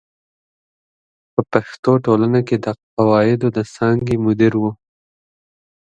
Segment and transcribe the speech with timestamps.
[1.33, 4.63] په پښتو ټولنه کې د قواعدو د څانګې مدیر و.